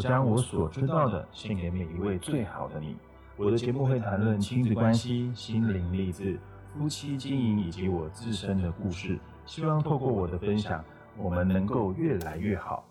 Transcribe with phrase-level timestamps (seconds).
[0.00, 2.96] 将我所知道的献给每一位最好的你。
[3.36, 9.18] 我的节目会谈论亲子关系、心灵励志、夫妻经营以及我自身的故事。
[9.46, 10.84] 希望透过我的分享，
[11.16, 12.84] 我们能够越来越好。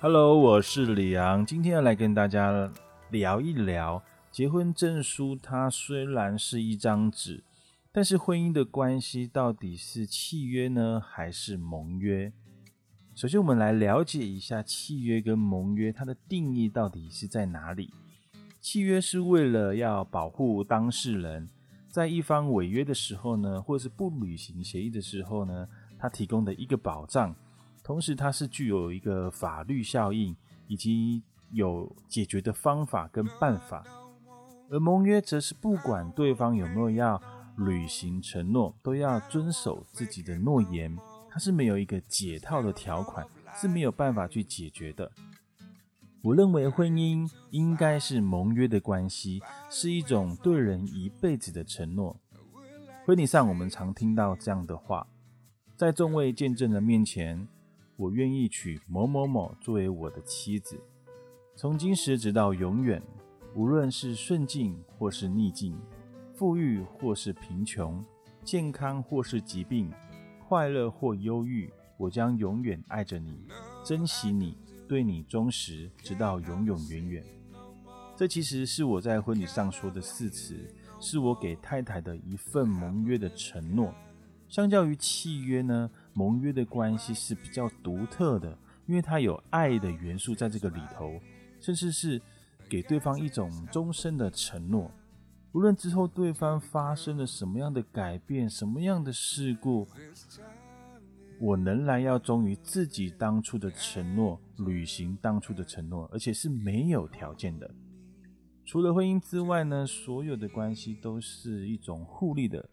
[0.00, 2.70] Hello，我是李昂，今天要来跟大家
[3.10, 5.34] 聊一聊结婚证书。
[5.34, 7.42] 它虽然是一张纸，
[7.90, 12.32] 但是婚姻的关系到底是契约呢，还是盟约？
[13.16, 17.92] 首先，我们来了解一下契约跟盟约它的定义到底是在哪里。
[18.60, 21.48] 契约是为了要保护当事人，
[21.90, 25.66] 在一方违约的时候呢，或者是不履行协议的时候呢，
[25.98, 27.34] 它提供的一个保障。
[27.88, 30.36] 同时，它是具有一个法律效应，
[30.66, 31.22] 以及
[31.52, 33.82] 有解决的方法跟办法；
[34.68, 37.18] 而盟约则是不管对方有没有要
[37.56, 40.94] 履行承诺，都要遵守自己的诺言。
[41.30, 45.10] 它是没有一个解套的条款，是没有办法去解决的。
[46.20, 52.20] 我认为婚姻应该是盟约的关系，是一种对人一辈子的承诺。
[53.06, 55.06] 婚礼上，我们常听到这样的话，
[55.74, 57.48] 在众位见证人面前。
[57.98, 60.80] 我愿意娶某某某作为我的妻子，
[61.56, 63.02] 从今时直到永远，
[63.56, 65.76] 无论是顺境或是逆境，
[66.32, 68.04] 富裕或是贫穷，
[68.44, 69.92] 健康或是疾病，
[70.46, 73.48] 快乐或忧郁，我将永远爱着你，
[73.84, 74.56] 珍惜你，
[74.86, 77.24] 对你忠实，直到永永远远。
[78.16, 83.92] 这其实是我在婚礼上说的誓词，是我给太太的一份盟约的承诺。
[84.48, 85.90] 相较于契约呢？
[86.18, 91.12] 盟约的关系是比较独特的，因为它有爱的元素在这个里头，
[91.60, 92.20] 甚至是
[92.68, 94.90] 给对方一种终身的承诺。
[95.52, 99.86] 无论之后对方发生了什么样的改变、什么样的事故，
[101.38, 107.70] 我仍然要忠于自己当初的承诺，履行当初的承诺，而且是没有条件的。
[108.64, 112.68] 除了婚姻之外呢，所有的关系都是一种互利的，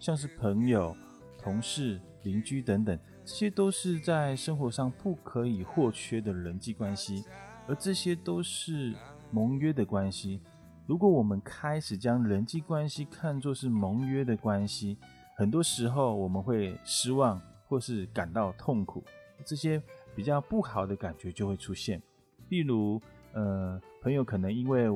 [0.00, 0.96] 像是朋友。
[1.40, 7.24] 同事、邻居等等，这些都是在生活上不可以或缺的人际关系，
[7.66, 8.94] 而这些都是
[9.30, 10.40] 盟约的关系。
[10.86, 14.96] 如果我们开始将人际关系看作是盟约的关系，
[15.36, 19.04] 很多时候我们会失望或是感到痛苦，
[19.44, 19.82] 这些
[20.14, 22.02] 比较不好的感觉就会出现。
[22.48, 23.00] 例如，
[23.34, 24.88] 呃，朋友可能因为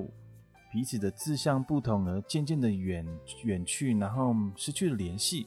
[0.73, 3.07] 彼此的志向不同而渐渐的远
[3.45, 5.47] 远去，然后失去了联系。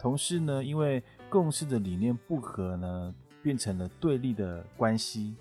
[0.00, 5.36] 同事呢，因为共事的理念不合呢，变成了对立的关系。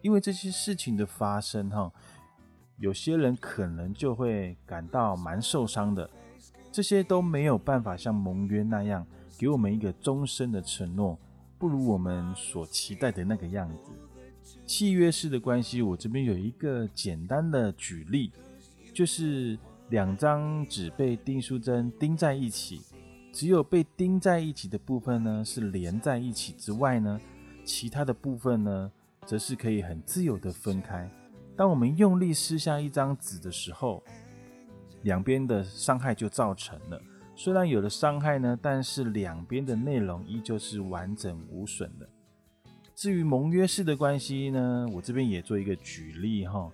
[0.00, 1.92] 因为这些事情的发生，哈，
[2.78, 6.08] 有些人可能就会感到蛮受伤的。
[6.72, 11.18] 这些都没有办法像盟约那样给我们一个终身的承诺，
[11.58, 13.90] 不如我们所期待的那个样子。
[14.64, 18.32] 契约式的关系，我这边有一个简单的举例，
[18.94, 19.58] 就是
[19.90, 22.80] 两张纸被钉书针钉在一起。
[23.38, 27.20] 只有被钉在一起的部分呢，是连在一起之外呢，
[27.64, 28.90] 其他的部分呢，
[29.24, 31.08] 则是可以很自由的分开。
[31.56, 34.02] 当我们用力撕下一张纸的时候，
[35.02, 37.00] 两边的伤害就造成了。
[37.36, 42.08] 虽然有了伤害呢，但是两边的内容依旧是完整无损的。
[42.96, 46.68] 至于盟约式的关系呢，我这边也做一个举例哈，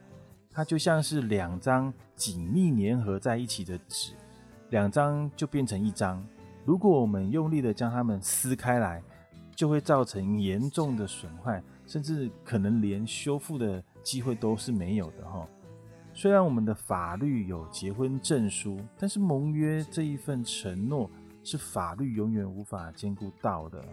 [0.50, 4.14] 它就像是两张紧密粘合在一起的纸，
[4.70, 6.26] 两张就变成一张。
[6.64, 9.02] 如果我们用力的将它们撕开来，
[9.54, 15.47] 就会造成严重的损坏，甚至可能连修复的机会都是没有的哈。
[16.14, 21.10] 虽然我们的法律有结婚证书，但是盟约这一份承诺
[21.42, 23.84] 是法律永远无法兼顾到的。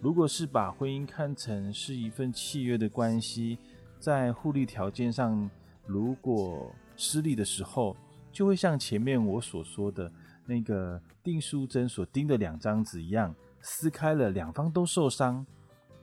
[0.00, 3.58] 如果是把婚姻看成是一份契约的关系，
[4.00, 5.50] 在互利条件上
[5.84, 7.96] 如果失利的时候，
[8.32, 10.10] 就会像前面我所说的。
[10.46, 15.44] 那个订书针所钉的两张纸一样，撕开了，两方都受伤，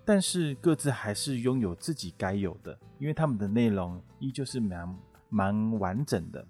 [0.04, 4.96] 但是各自还是拥有自己该有的，因为他们的内容依旧是蛮
[5.30, 6.46] 蛮完整的。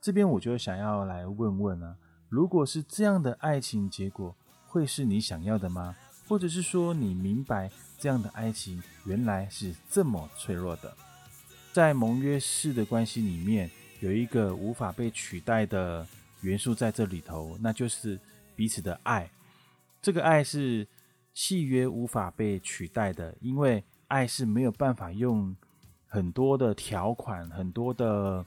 [0.00, 1.96] 这边我就想要来问问啊，
[2.28, 5.94] 如果是这样的爱情结果，会是你想要的吗？
[6.28, 10.92] 或者是说你明白这样的爱情原来是这么脆弱的？
[11.72, 13.70] 在盟约式的关系里面，
[14.00, 16.04] 有一个无法被取代的。
[16.46, 18.18] 元素在这里头，那就是
[18.54, 19.28] 彼此的爱。
[20.00, 20.86] 这个爱是
[21.34, 25.54] 契约无法被取代的，因为爱是没有办法用
[26.06, 28.46] 很多的条款、很多的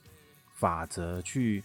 [0.56, 1.62] 法则去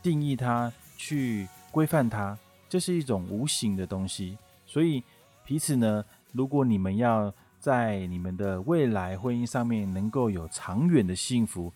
[0.00, 2.38] 定义它、去规范它，
[2.68, 4.38] 这是一种无形的东西。
[4.64, 5.02] 所以
[5.44, 11.72] 彼此呢，如果你们要在你们的未来婚姻上面能够有长远的幸福，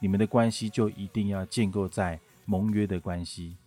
[0.00, 3.58] 你们的关系就一定要建构在盟约的关系。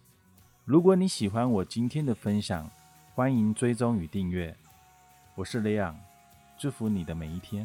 [0.66, 2.68] 如果你喜欢我今天的分享，
[3.14, 4.58] 欢迎追踪与订阅。
[5.36, 5.96] 我是雷昂，
[6.58, 7.64] 祝福你的每一天。